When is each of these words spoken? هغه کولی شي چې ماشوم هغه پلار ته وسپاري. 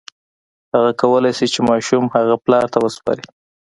هغه 0.73 0.91
کولی 1.01 1.31
شي 1.37 1.47
چې 1.53 1.59
ماشوم 1.69 2.03
هغه 2.15 2.35
پلار 2.45 2.65
ته 2.73 2.77
وسپاري. 2.85 3.25